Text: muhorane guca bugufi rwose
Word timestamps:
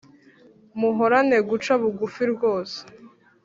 muhorane 0.79 1.37
guca 1.49 1.73
bugufi 1.81 2.23
rwose 2.33 2.79